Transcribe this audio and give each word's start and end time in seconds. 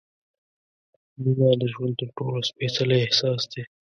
مینه 1.21 1.49
د 1.61 1.63
ژوند 1.73 1.93
تر 1.99 2.09
ټولو 2.17 2.39
سپېڅلی 2.49 2.97
احساس 3.01 3.41
دی. 3.51 3.63